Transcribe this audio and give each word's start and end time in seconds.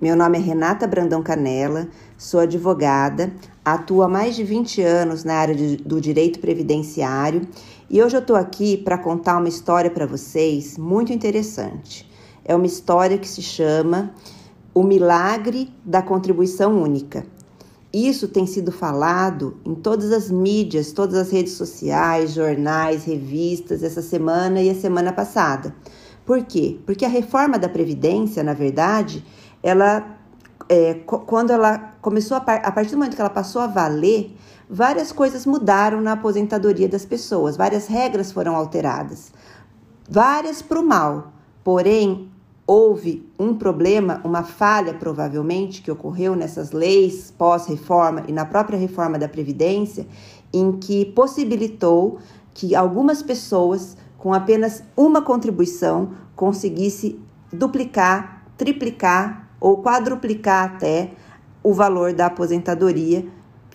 Meu 0.00 0.16
nome 0.16 0.38
é 0.38 0.40
Renata 0.40 0.86
Brandão 0.86 1.22
Canela, 1.22 1.86
sou 2.16 2.40
advogada, 2.40 3.30
atuo 3.62 4.02
há 4.02 4.08
mais 4.08 4.34
de 4.34 4.42
20 4.42 4.80
anos 4.80 5.24
na 5.24 5.34
área 5.34 5.54
de, 5.54 5.76
do 5.76 6.00
direito 6.00 6.40
previdenciário 6.40 7.46
e 7.90 8.02
hoje 8.02 8.16
eu 8.16 8.20
estou 8.22 8.34
aqui 8.34 8.78
para 8.78 8.96
contar 8.96 9.36
uma 9.36 9.48
história 9.50 9.90
para 9.90 10.06
vocês 10.06 10.78
muito 10.78 11.12
interessante. 11.12 12.10
É 12.42 12.56
uma 12.56 12.64
história 12.64 13.18
que 13.18 13.28
se 13.28 13.42
chama 13.42 14.14
O 14.72 14.82
Milagre 14.82 15.70
da 15.84 16.00
Contribuição 16.00 16.82
Única. 16.82 17.26
Isso 17.92 18.26
tem 18.26 18.46
sido 18.46 18.72
falado 18.72 19.58
em 19.66 19.74
todas 19.74 20.12
as 20.12 20.30
mídias, 20.30 20.92
todas 20.92 21.16
as 21.16 21.30
redes 21.30 21.52
sociais, 21.52 22.32
jornais, 22.32 23.04
revistas, 23.04 23.82
essa 23.82 24.00
semana 24.00 24.62
e 24.62 24.70
a 24.70 24.74
semana 24.74 25.12
passada. 25.12 25.74
Por 26.24 26.42
quê? 26.44 26.78
Porque 26.86 27.04
a 27.04 27.08
reforma 27.08 27.58
da 27.58 27.68
Previdência, 27.68 28.42
na 28.42 28.54
verdade, 28.54 29.22
ela 29.62 30.18
é, 30.70 30.94
quando 30.94 31.50
ela 31.50 31.94
começou 32.00 32.36
a, 32.36 32.40
a 32.40 32.70
partir 32.70 32.92
do 32.92 32.98
momento 32.98 33.16
que 33.16 33.20
ela 33.20 33.28
passou 33.28 33.60
a 33.60 33.66
valer, 33.66 34.36
várias 34.68 35.10
coisas 35.10 35.44
mudaram 35.44 36.00
na 36.00 36.12
aposentadoria 36.12 36.88
das 36.88 37.04
pessoas, 37.04 37.56
várias 37.56 37.88
regras 37.88 38.30
foram 38.30 38.54
alteradas, 38.54 39.32
várias 40.08 40.62
para 40.62 40.78
o 40.78 40.86
mal. 40.86 41.32
Porém, 41.64 42.30
houve 42.64 43.28
um 43.36 43.52
problema, 43.56 44.20
uma 44.22 44.44
falha 44.44 44.94
provavelmente 44.94 45.82
que 45.82 45.90
ocorreu 45.90 46.36
nessas 46.36 46.70
leis 46.70 47.34
pós-reforma 47.36 48.22
e 48.28 48.32
na 48.32 48.44
própria 48.44 48.78
reforma 48.78 49.18
da 49.18 49.28
Previdência, 49.28 50.06
em 50.52 50.78
que 50.78 51.04
possibilitou 51.04 52.20
que 52.54 52.76
algumas 52.76 53.24
pessoas, 53.24 53.96
com 54.16 54.32
apenas 54.32 54.84
uma 54.96 55.20
contribuição, 55.20 56.12
conseguisse 56.36 57.18
duplicar, 57.52 58.44
triplicar 58.56 59.49
ou 59.60 59.82
quadruplicar 59.82 60.64
até 60.64 61.10
o 61.62 61.74
valor 61.74 62.12
da 62.14 62.26
aposentadoria, 62.26 63.26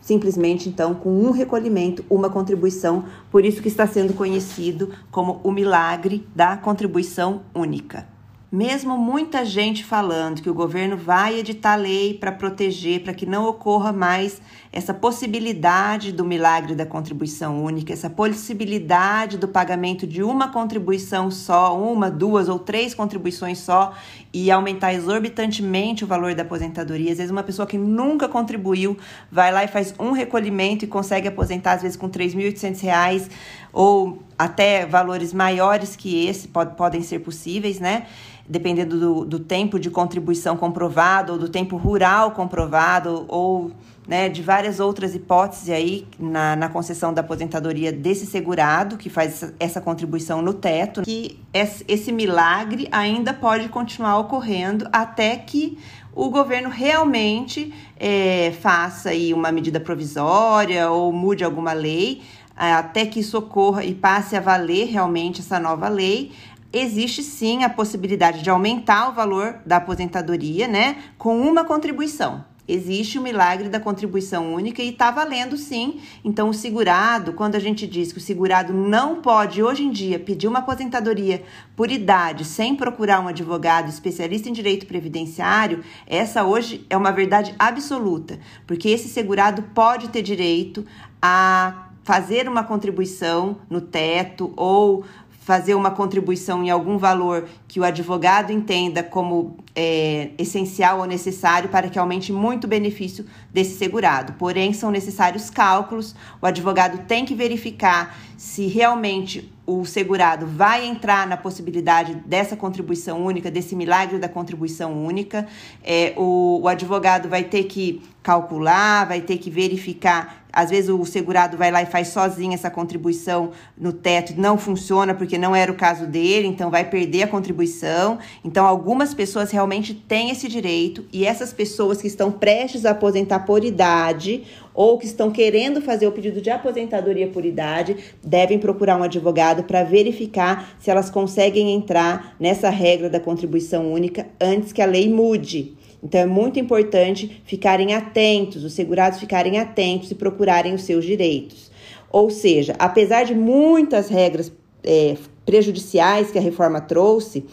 simplesmente 0.01 0.67
então 0.67 0.95
com 0.95 1.09
um 1.09 1.31
recolhimento, 1.31 2.03
uma 2.09 2.29
contribuição, 2.29 3.05
por 3.31 3.45
isso 3.45 3.61
que 3.61 3.67
está 3.67 3.85
sendo 3.85 4.13
conhecido 4.13 4.91
como 5.11 5.39
o 5.43 5.51
milagre 5.51 6.27
da 6.35 6.57
contribuição 6.57 7.41
única. 7.53 8.14
Mesmo 8.55 8.97
muita 8.97 9.43
gente 9.43 9.83
falando 9.83 10.41
que 10.41 10.49
o 10.49 10.53
governo 10.53 10.95
vai 10.95 11.39
editar 11.39 11.75
lei 11.75 12.13
para 12.13 12.31
proteger, 12.31 13.03
para 13.03 13.13
que 13.13 13.25
não 13.25 13.45
ocorra 13.49 13.91
mais 13.91 14.41
essa 14.71 14.93
possibilidade 14.93 16.13
do 16.13 16.23
milagre 16.23 16.73
da 16.73 16.85
contribuição 16.85 17.61
única, 17.61 17.91
essa 17.91 18.09
possibilidade 18.09 19.37
do 19.37 19.45
pagamento 19.45 20.07
de 20.07 20.23
uma 20.23 20.53
contribuição 20.53 21.29
só, 21.29 21.77
uma, 21.77 22.09
duas 22.09 22.47
ou 22.47 22.57
três 22.57 22.93
contribuições 22.93 23.57
só 23.57 23.93
e 24.33 24.49
aumentar 24.49 24.93
exorbitantemente 24.93 26.05
o 26.05 26.07
valor 26.07 26.33
da 26.33 26.43
aposentadoria. 26.43 27.11
Às 27.11 27.17
vezes, 27.17 27.31
uma 27.31 27.43
pessoa 27.43 27.67
que 27.67 27.77
nunca 27.77 28.29
contribuiu 28.29 28.97
vai 29.29 29.51
lá 29.51 29.65
e 29.65 29.67
faz 29.67 29.93
um 29.99 30.11
recolhimento 30.11 30.85
e 30.85 30.87
consegue 30.87 31.27
aposentar, 31.27 31.73
às 31.73 31.81
vezes, 31.81 31.97
com 31.97 32.05
R$ 32.05 32.13
3.800 32.13 33.29
ou 33.73 34.23
até 34.39 34.85
valores 34.85 35.33
maiores 35.33 35.97
que 35.97 36.25
esse 36.25 36.47
pode, 36.47 36.75
podem 36.75 37.01
ser 37.01 37.19
possíveis, 37.19 37.81
né? 37.81 38.05
Dependendo 38.47 38.99
do, 38.99 39.25
do 39.25 39.39
tempo 39.39 39.79
de 39.79 39.89
contribuição 39.89 40.55
comprovado, 40.55 41.33
ou 41.33 41.39
do 41.39 41.49
tempo 41.49 41.77
rural 41.77 42.31
comprovado, 42.31 43.25
ou 43.27 43.71
né, 44.07 44.29
de 44.29 44.41
várias 44.41 44.79
outras 44.79 45.15
hipóteses 45.15 45.69
aí 45.69 46.07
na, 46.19 46.55
na 46.55 46.69
concessão 46.69 47.13
da 47.13 47.21
aposentadoria 47.21 47.91
desse 47.91 48.25
segurado, 48.25 48.97
que 48.97 49.09
faz 49.09 49.33
essa, 49.33 49.55
essa 49.59 49.81
contribuição 49.81 50.41
no 50.41 50.53
teto, 50.53 51.01
que 51.01 51.39
esse, 51.53 52.11
milagre 52.11 52.87
ainda 52.91 53.33
pode 53.33 53.67
continuar 53.69 54.19
ocorrendo 54.19 54.87
até 54.91 55.35
que 55.35 55.77
o 56.13 56.29
governo 56.29 56.69
realmente 56.69 57.73
é, 57.99 58.53
faça 58.61 59.09
aí 59.09 59.33
uma 59.33 59.51
medida 59.51 59.79
provisória 59.79 60.89
ou 60.89 61.11
mude 61.11 61.43
alguma 61.43 61.73
lei, 61.73 62.21
até 62.55 63.05
que 63.05 63.19
isso 63.19 63.37
ocorra 63.37 63.83
e 63.83 63.93
passe 63.93 64.35
a 64.35 64.39
valer 64.39 64.87
realmente 64.87 65.41
essa 65.41 65.59
nova 65.59 65.89
lei, 65.89 66.31
existe 66.71 67.23
sim 67.23 67.63
a 67.63 67.69
possibilidade 67.69 68.41
de 68.41 68.49
aumentar 68.49 69.09
o 69.09 69.13
valor 69.13 69.59
da 69.65 69.77
aposentadoria, 69.77 70.67
né, 70.67 70.97
com 71.17 71.39
uma 71.41 71.63
contribuição. 71.63 72.43
Existe 72.67 73.19
o 73.19 73.21
milagre 73.21 73.69
da 73.69 73.79
contribuição 73.79 74.51
única 74.55 74.81
e 74.81 74.89
está 74.89 75.11
valendo 75.11 75.55
sim. 75.55 76.01
Então, 76.23 76.49
o 76.49 76.53
segurado, 76.53 77.33
quando 77.33 77.53
a 77.53 77.59
gente 77.59 77.85
diz 77.85 78.11
que 78.11 78.17
o 78.17 78.21
segurado 78.21 78.73
não 78.73 79.21
pode, 79.21 79.61
hoje 79.61 79.83
em 79.83 79.91
dia, 79.91 80.17
pedir 80.17 80.47
uma 80.47 80.59
aposentadoria 80.59 81.43
por 81.75 81.91
idade 81.91 82.43
sem 82.43 82.75
procurar 82.75 83.19
um 83.19 83.27
advogado 83.27 83.87
especialista 83.87 84.49
em 84.49 84.53
direito 84.53 84.87
previdenciário, 84.87 85.83
essa 86.07 86.43
hoje 86.43 86.83
é 86.89 86.97
uma 86.97 87.11
verdade 87.11 87.53
absoluta, 87.59 88.39
porque 88.65 88.89
esse 88.89 89.09
segurado 89.09 89.61
pode 89.75 90.09
ter 90.09 90.23
direito 90.23 90.83
a 91.21 91.89
fazer 92.03 92.47
uma 92.47 92.63
contribuição 92.63 93.57
no 93.67 93.81
teto 93.81 94.53
ou 94.55 95.03
fazer 95.45 95.75
uma 95.75 95.91
contribuição 95.91 96.63
em 96.63 96.71
algum 96.71 96.97
valor 96.97 97.47
que 97.67 97.79
o 97.79 97.83
advogado 97.83 98.51
entenda 98.51 99.03
como 99.03 99.57
é, 99.75 100.31
essencial 100.39 101.01
ou 101.01 101.05
necessário 101.05 101.69
para 101.69 101.87
que 101.87 101.99
aumente 101.99 102.33
muito 102.33 102.63
o 102.63 102.67
benefício 102.67 103.23
desse 103.53 103.77
segurado. 103.77 104.33
Porém, 104.39 104.73
são 104.73 104.89
necessários 104.89 105.51
cálculos, 105.51 106.15
o 106.41 106.47
advogado 106.47 107.05
tem 107.05 107.25
que 107.25 107.35
verificar 107.35 108.17
se 108.35 108.65
realmente 108.65 109.53
o 109.65 109.83
segurado 109.85 110.45
vai 110.45 110.85
entrar 110.85 111.27
na 111.27 111.35
possibilidade 111.35 112.15
dessa 112.25 112.55
contribuição 112.55 113.25
única, 113.25 113.49
desse 113.49 113.75
milagre 113.75 114.19
da 114.19 114.29
contribuição 114.29 115.05
única. 115.05 115.47
É, 115.83 116.13
o, 116.15 116.61
o 116.61 116.67
advogado 116.67 117.27
vai 117.27 117.43
ter 117.43 117.63
que 117.63 118.01
calcular, 118.21 119.05
vai 119.05 119.21
ter 119.21 119.37
que 119.37 119.49
verificar 119.49 120.45
às 120.55 120.69
vezes 120.69 120.89
o 120.89 121.03
segurado 121.03 121.57
vai 121.57 121.69
lá 121.69 121.81
e 121.81 121.85
faz 121.85 122.07
sozinho 122.07 122.53
essa 122.53 122.71
contribuição 122.71 123.51
no 123.77 123.91
teto, 123.91 124.33
não 124.37 124.57
funciona 124.57 125.13
porque 125.13 125.37
não 125.37 125.53
era 125.53 125.69
o 125.69 125.75
caso 125.75 126.07
dele, 126.07 126.47
então 126.47 126.71
vai 126.71 126.85
perder 126.85 127.23
a 127.23 127.27
contribuição. 127.27 128.17
Então 128.43 128.65
algumas 128.65 129.13
pessoas 129.13 129.51
realmente 129.51 129.93
têm 129.93 130.29
esse 130.29 130.47
direito 130.47 131.05
e 131.11 131.25
essas 131.25 131.51
pessoas 131.51 132.01
que 132.01 132.07
estão 132.07 132.31
prestes 132.31 132.85
a 132.85 132.91
aposentar 132.91 133.39
por 133.39 133.65
idade 133.65 134.45
ou 134.73 134.97
que 134.97 135.05
estão 135.05 135.31
querendo 135.31 135.81
fazer 135.81 136.07
o 136.07 136.11
pedido 136.11 136.41
de 136.41 136.49
aposentadoria 136.49 137.27
por 137.27 137.45
idade, 137.45 137.97
devem 138.23 138.59
procurar 138.59 138.97
um 138.97 139.03
advogado 139.03 139.54
para 139.63 139.83
verificar 139.83 140.75
se 140.79 140.89
elas 140.89 141.09
conseguem 141.09 141.73
entrar 141.73 142.35
nessa 142.39 142.69
regra 142.69 143.09
da 143.09 143.19
contribuição 143.19 143.91
única 143.91 144.27
antes 144.39 144.71
que 144.71 144.81
a 144.81 144.85
lei 144.85 145.09
mude. 145.09 145.73
Então 146.03 146.21
é 146.21 146.25
muito 146.25 146.59
importante 146.59 147.41
ficarem 147.45 147.93
atentos, 147.93 148.63
os 148.63 148.73
segurados 148.73 149.19
ficarem 149.19 149.57
atentos 149.57 150.11
e 150.11 150.15
procurarem 150.15 150.73
os 150.73 150.83
seus 150.83 151.03
direitos. 151.03 151.71
Ou 152.11 152.29
seja, 152.29 152.75
apesar 152.77 153.23
de 153.23 153.33
muitas 153.33 154.07
regras 154.07 154.51
é, 154.83 155.17
prejudiciais 155.45 156.31
que 156.31 156.37
a 156.37 156.41
reforma 156.41 156.79
trouxe, 156.79 157.45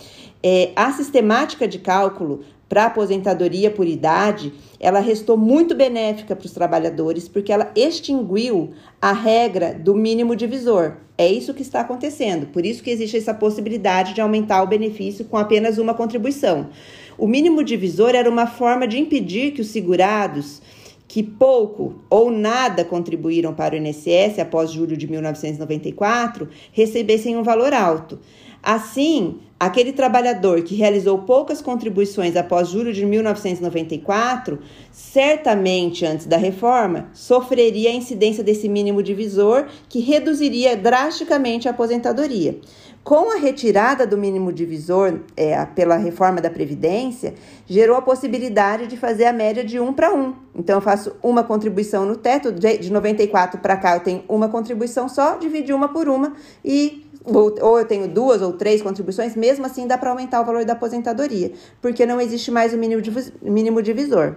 é, 0.42 0.70
a 0.76 0.92
sistemática 0.92 1.66
de 1.66 1.78
cálculo 1.78 2.44
para 2.68 2.86
aposentadoria 2.86 3.70
por 3.70 3.86
idade, 3.86 4.52
ela 4.80 4.98
restou 4.98 5.36
muito 5.36 5.74
benéfica 5.74 6.34
para 6.34 6.46
os 6.46 6.52
trabalhadores, 6.52 7.28
porque 7.28 7.52
ela 7.52 7.70
extinguiu 7.76 8.70
a 9.00 9.12
regra 9.12 9.74
do 9.74 9.94
mínimo 9.94 10.34
divisor. 10.34 10.96
É 11.22 11.30
isso 11.30 11.54
que 11.54 11.62
está 11.62 11.82
acontecendo. 11.82 12.46
Por 12.48 12.66
isso 12.66 12.82
que 12.82 12.90
existe 12.90 13.16
essa 13.16 13.32
possibilidade 13.32 14.12
de 14.12 14.20
aumentar 14.20 14.60
o 14.60 14.66
benefício 14.66 15.24
com 15.24 15.36
apenas 15.36 15.78
uma 15.78 15.94
contribuição. 15.94 16.70
O 17.16 17.28
mínimo 17.28 17.62
divisor 17.62 18.16
era 18.16 18.28
uma 18.28 18.48
forma 18.48 18.88
de 18.88 18.98
impedir 18.98 19.52
que 19.52 19.60
os 19.60 19.68
segurados 19.68 20.60
que 21.06 21.22
pouco 21.22 22.02
ou 22.10 22.28
nada 22.28 22.84
contribuíram 22.84 23.54
para 23.54 23.76
o 23.76 23.78
INSS 23.78 24.40
após 24.40 24.72
julho 24.72 24.96
de 24.96 25.06
1994 25.06 26.48
recebessem 26.72 27.36
um 27.36 27.44
valor 27.44 27.72
alto. 27.72 28.18
Assim, 28.62 29.40
aquele 29.58 29.92
trabalhador 29.92 30.62
que 30.62 30.76
realizou 30.76 31.18
poucas 31.18 31.60
contribuições 31.60 32.36
após 32.36 32.68
julho 32.68 32.92
de 32.92 33.04
1994, 33.04 34.60
certamente 34.92 36.06
antes 36.06 36.26
da 36.26 36.36
reforma, 36.36 37.08
sofreria 37.12 37.90
a 37.90 37.94
incidência 37.94 38.44
desse 38.44 38.68
mínimo 38.68 39.02
divisor 39.02 39.66
que 39.88 39.98
reduziria 39.98 40.76
drasticamente 40.76 41.66
a 41.66 41.72
aposentadoria. 41.72 42.60
Com 43.02 43.32
a 43.32 43.36
retirada 43.36 44.06
do 44.06 44.16
mínimo 44.16 44.52
divisor 44.52 45.18
é, 45.36 45.64
pela 45.66 45.96
reforma 45.96 46.40
da 46.40 46.48
Previdência, 46.48 47.34
gerou 47.66 47.96
a 47.96 48.02
possibilidade 48.02 48.86
de 48.86 48.96
fazer 48.96 49.24
a 49.24 49.32
média 49.32 49.64
de 49.64 49.80
um 49.80 49.92
para 49.92 50.14
um. 50.14 50.34
Então, 50.54 50.76
eu 50.76 50.80
faço 50.80 51.12
uma 51.20 51.42
contribuição 51.42 52.06
no 52.06 52.14
teto, 52.14 52.52
de 52.52 52.92
94 52.92 53.60
para 53.60 53.76
cá 53.76 53.96
eu 53.96 54.00
tenho 54.00 54.22
uma 54.28 54.48
contribuição 54.48 55.08
só, 55.08 55.36
dividi 55.36 55.72
uma 55.72 55.88
por 55.88 56.08
uma 56.08 56.34
e 56.64 57.01
ou, 57.24 57.54
ou 57.60 57.78
eu 57.78 57.84
tenho 57.84 58.08
duas 58.08 58.42
ou 58.42 58.52
três 58.52 58.82
contribuições, 58.82 59.36
mesmo 59.36 59.66
assim 59.66 59.86
dá 59.86 59.96
para 59.96 60.10
aumentar 60.10 60.40
o 60.40 60.44
valor 60.44 60.64
da 60.64 60.72
aposentadoria, 60.72 61.52
porque 61.80 62.06
não 62.06 62.20
existe 62.20 62.50
mais 62.50 62.72
o 62.72 62.78
mínimo, 62.78 63.02
mínimo 63.42 63.82
divisor. 63.82 64.36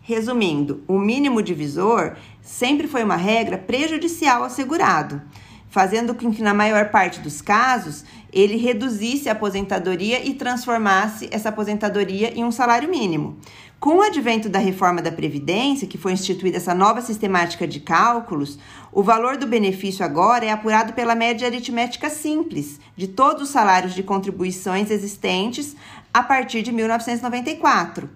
Resumindo, 0.00 0.82
o 0.86 0.98
mínimo 0.98 1.42
divisor 1.42 2.16
sempre 2.40 2.86
foi 2.86 3.02
uma 3.02 3.16
regra 3.16 3.58
prejudicial 3.58 4.44
ao 4.44 4.50
segurado 4.50 5.20
fazendo 5.76 6.14
com 6.14 6.32
que, 6.32 6.42
na 6.42 6.54
maior 6.54 6.88
parte 6.88 7.20
dos 7.20 7.42
casos, 7.42 8.02
ele 8.32 8.56
reduzisse 8.56 9.28
a 9.28 9.32
aposentadoria 9.32 10.26
e 10.26 10.32
transformasse 10.32 11.28
essa 11.30 11.50
aposentadoria 11.50 12.32
em 12.34 12.42
um 12.42 12.50
salário 12.50 12.88
mínimo. 12.88 13.36
Com 13.78 13.98
o 13.98 14.00
advento 14.00 14.48
da 14.48 14.58
reforma 14.58 15.02
da 15.02 15.12
Previdência, 15.12 15.86
que 15.86 15.98
foi 15.98 16.12
instituída 16.12 16.56
essa 16.56 16.74
nova 16.74 17.02
sistemática 17.02 17.68
de 17.68 17.78
cálculos, 17.78 18.58
o 18.90 19.02
valor 19.02 19.36
do 19.36 19.46
benefício 19.46 20.02
agora 20.02 20.46
é 20.46 20.50
apurado 20.50 20.94
pela 20.94 21.14
média 21.14 21.46
aritmética 21.46 22.08
simples 22.08 22.80
de 22.96 23.06
todos 23.06 23.42
os 23.42 23.50
salários 23.50 23.94
de 23.94 24.02
contribuições 24.02 24.90
existentes 24.90 25.76
a 26.12 26.22
partir 26.22 26.62
de 26.62 26.72
1994. 26.72 28.08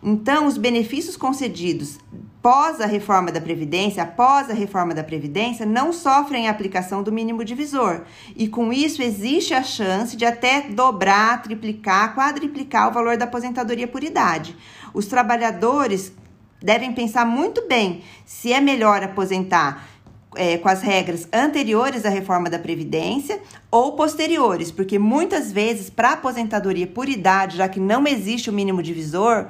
Então, 0.00 0.46
os 0.46 0.56
benefícios 0.56 1.16
concedidos 1.16 1.98
pós 2.42 2.80
a 2.80 2.86
reforma 2.86 3.32
da 3.32 3.40
Previdência, 3.40 4.02
após 4.02 4.48
a 4.50 4.54
reforma 4.54 4.94
da 4.94 5.02
Previdência, 5.02 5.66
não 5.66 5.92
sofrem 5.92 6.48
a 6.48 6.50
aplicação 6.50 7.02
do 7.02 7.12
mínimo 7.12 7.44
divisor. 7.44 8.02
E 8.36 8.48
com 8.48 8.72
isso 8.72 9.02
existe 9.02 9.54
a 9.54 9.62
chance 9.62 10.16
de 10.16 10.24
até 10.24 10.62
dobrar, 10.62 11.42
triplicar, 11.42 12.14
quadriplicar 12.14 12.88
o 12.88 12.92
valor 12.92 13.16
da 13.16 13.24
aposentadoria 13.24 13.88
por 13.88 14.04
idade. 14.04 14.56
Os 14.94 15.06
trabalhadores 15.06 16.12
devem 16.60 16.92
pensar 16.92 17.24
muito 17.24 17.66
bem 17.66 18.02
se 18.24 18.52
é 18.52 18.60
melhor 18.60 19.02
aposentar 19.02 19.88
é, 20.36 20.58
com 20.58 20.68
as 20.68 20.82
regras 20.82 21.26
anteriores 21.32 22.04
à 22.04 22.08
reforma 22.08 22.50
da 22.50 22.58
Previdência 22.58 23.40
ou 23.70 23.92
posteriores, 23.92 24.70
porque 24.70 24.98
muitas 24.98 25.50
vezes, 25.50 25.90
para 25.90 26.12
aposentadoria 26.12 26.86
por 26.86 27.08
idade, 27.08 27.56
já 27.56 27.68
que 27.68 27.80
não 27.80 28.06
existe 28.06 28.50
o 28.50 28.52
mínimo 28.52 28.82
divisor, 28.82 29.48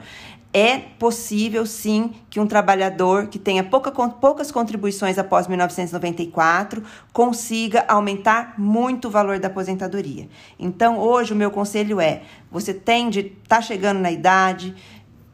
é 0.52 0.78
possível 0.78 1.66
sim 1.66 2.12
que 2.30 2.40
um 2.40 2.46
trabalhador 2.46 3.26
que 3.26 3.38
tenha 3.38 3.62
pouca, 3.62 3.90
poucas 3.92 4.50
contribuições 4.50 5.18
após 5.18 5.46
1994 5.46 6.82
consiga 7.12 7.84
aumentar 7.86 8.54
muito 8.58 9.08
o 9.08 9.10
valor 9.10 9.38
da 9.38 9.48
aposentadoria. 9.48 10.28
Então, 10.58 10.98
hoje 10.98 11.32
o 11.32 11.36
meu 11.36 11.50
conselho 11.50 12.00
é: 12.00 12.22
você 12.50 12.72
tende, 12.72 13.36
está 13.42 13.60
chegando 13.60 14.00
na 14.00 14.10
idade, 14.10 14.74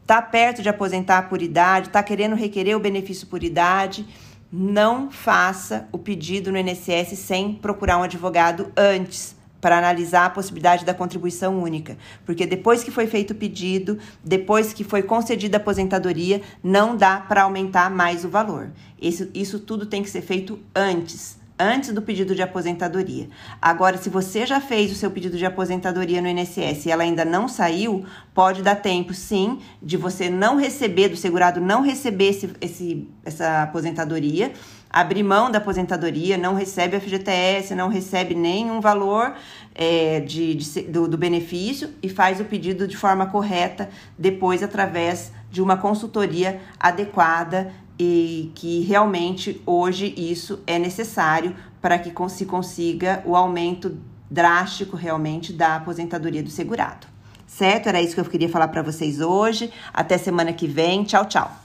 está 0.01 0.21
perto 0.21 0.61
de 0.61 0.69
aposentar 0.69 1.29
por 1.29 1.41
idade, 1.41 1.87
está 1.87 2.03
querendo 2.03 2.35
requerer 2.35 2.75
o 2.75 2.79
benefício 2.79 3.25
por 3.27 3.41
idade, 3.41 4.05
não 4.51 5.09
faça 5.09 5.87
o 5.91 5.97
pedido 5.97 6.51
no 6.51 6.57
INSS 6.57 7.17
sem 7.17 7.53
procurar 7.53 7.97
um 7.97 8.03
advogado 8.03 8.71
antes 8.75 9.34
para 9.65 9.79
analisar 9.79 10.25
a 10.25 10.29
possibilidade 10.29 10.85
da 10.85 10.93
contribuição 10.93 11.59
única, 11.59 11.97
porque 12.23 12.45
depois 12.45 12.83
que 12.83 12.91
foi 12.91 13.07
feito 13.07 13.31
o 13.31 13.35
pedido, 13.35 13.97
depois 14.23 14.71
que 14.71 14.83
foi 14.83 15.01
concedida 15.01 15.57
a 15.57 15.59
aposentadoria, 15.59 16.39
não 16.63 16.95
dá 16.95 17.17
para 17.19 17.41
aumentar 17.41 17.89
mais 17.89 18.23
o 18.23 18.29
valor. 18.29 18.69
Isso, 19.01 19.27
isso 19.33 19.57
tudo 19.57 19.87
tem 19.87 20.03
que 20.03 20.09
ser 20.11 20.21
feito 20.21 20.59
antes 20.75 21.43
antes 21.57 21.93
do 21.93 22.01
pedido 22.01 22.35
de 22.35 22.41
aposentadoria. 22.41 23.29
Agora, 23.61 23.97
se 23.97 24.09
você 24.09 24.45
já 24.45 24.59
fez 24.59 24.91
o 24.91 24.95
seu 24.95 25.09
pedido 25.09 25.37
de 25.37 25.45
aposentadoria 25.45 26.21
no 26.21 26.27
INSS 26.27 26.85
e 26.85 26.91
ela 26.91 27.03
ainda 27.03 27.23
não 27.23 27.47
saiu, 27.47 28.05
pode 28.33 28.61
dar 28.61 28.75
tempo, 28.75 29.13
sim, 29.13 29.59
de 29.81 29.95
você 29.95 30.29
não 30.29 30.57
receber, 30.57 31.07
do 31.07 31.15
segurado 31.15 31.61
não 31.61 31.81
receber 31.81 32.29
esse, 32.31 32.49
esse, 32.59 33.07
essa 33.23 33.63
aposentadoria, 33.63 34.51
abrir 34.89 35.23
mão 35.23 35.51
da 35.51 35.57
aposentadoria, 35.57 36.37
não 36.37 36.55
recebe 36.55 36.99
FGTS, 36.99 37.75
não 37.75 37.89
recebe 37.89 38.33
nenhum 38.33 38.79
valor 38.79 39.33
é, 39.73 40.19
de, 40.21 40.55
de 40.55 40.81
do, 40.83 41.07
do 41.07 41.17
benefício 41.17 41.89
e 42.01 42.09
faz 42.09 42.39
o 42.39 42.45
pedido 42.45 42.87
de 42.87 42.95
forma 42.95 43.25
correta, 43.25 43.89
depois 44.17 44.63
através 44.63 45.31
de 45.51 45.61
uma 45.61 45.77
consultoria 45.77 46.61
adequada 46.79 47.73
e 47.99 48.51
que 48.55 48.81
realmente 48.81 49.61
hoje 49.65 50.13
isso 50.17 50.59
é 50.67 50.77
necessário 50.77 51.55
para 51.81 51.97
que 51.99 52.11
se 52.29 52.45
consiga 52.45 53.21
o 53.25 53.35
aumento 53.35 53.97
drástico 54.29 54.97
realmente 54.97 55.53
da 55.53 55.75
aposentadoria 55.75 56.43
do 56.43 56.49
segurado. 56.49 57.07
Certo? 57.47 57.87
Era 57.87 58.01
isso 58.01 58.15
que 58.15 58.19
eu 58.19 58.25
queria 58.25 58.49
falar 58.49 58.67
para 58.67 58.81
vocês 58.81 59.21
hoje. 59.21 59.71
Até 59.93 60.17
semana 60.17 60.51
que 60.51 60.67
vem. 60.67 61.03
Tchau, 61.03 61.25
tchau. 61.25 61.64